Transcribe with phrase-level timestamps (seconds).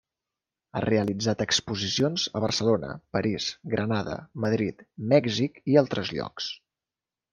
[0.77, 6.53] Ha realitzat exposicions a Barcelona, París, Granada, Madrid, Mèxic i altres llocs.